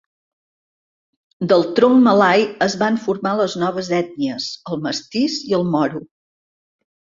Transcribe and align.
Del 1.51 1.65
tronc 1.81 2.01
malai 2.07 2.47
es 2.67 2.77
van 2.85 2.99
formar 3.05 3.35
les 3.43 3.59
noves 3.67 3.93
ètnies: 4.01 4.51
el 4.75 4.85
mestís 4.89 5.41
i 5.55 5.59
el 5.63 5.71
moro. 5.79 6.07